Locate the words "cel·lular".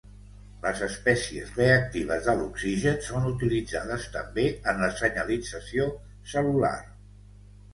6.33-6.75